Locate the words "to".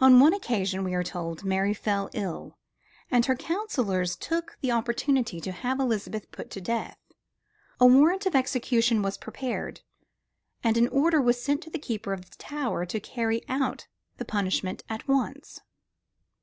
5.38-5.52, 6.52-6.62, 11.64-11.68, 12.86-12.98